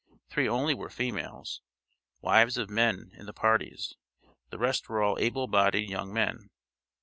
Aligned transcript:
Three 0.31 0.49
only 0.49 0.73
were 0.73 0.89
females, 0.89 1.61
wives 2.21 2.57
of 2.57 2.71
men 2.71 3.11
in 3.19 3.27
the 3.27 3.33
parties, 3.33 3.93
the 4.49 4.57
rest 4.57 4.89
were 4.89 5.03
all 5.03 5.19
able 5.19 5.45
bodied 5.45 5.91
young 5.91 6.11
men. 6.11 6.49